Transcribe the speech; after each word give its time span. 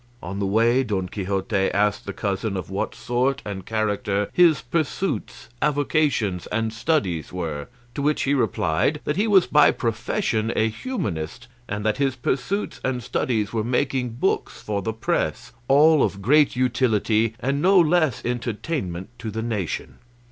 On 0.23 0.39
the 0.39 0.47
way 0.47 0.83
Don 0.83 1.07
Quixote 1.07 1.55
asked 1.71 2.07
the 2.07 2.11
cousin 2.11 2.57
of 2.57 2.71
what 2.71 2.95
sort 2.95 3.43
and 3.45 3.67
character 3.67 4.31
his 4.33 4.59
pursuits, 4.59 5.49
avocations, 5.61 6.47
and 6.47 6.73
studies 6.73 7.31
were, 7.31 7.67
to 7.93 8.01
which 8.01 8.23
he 8.23 8.33
replied 8.33 8.99
that 9.03 9.15
he 9.15 9.27
was 9.27 9.45
by 9.45 9.69
profession 9.69 10.51
a 10.55 10.69
humanist, 10.69 11.47
and 11.69 11.85
that 11.85 11.97
his 11.97 12.15
pursuits 12.15 12.81
and 12.83 13.03
studies 13.03 13.53
were 13.53 13.63
making 13.63 14.13
books 14.19 14.59
for 14.59 14.81
the 14.81 14.91
press, 14.91 15.51
all 15.67 16.01
of 16.01 16.19
great 16.19 16.55
utility 16.55 17.35
and 17.39 17.61
no 17.61 17.79
less 17.79 18.25
entertainment 18.25 19.07
to 19.19 19.29
the 19.29 19.43
nation. 19.43 19.99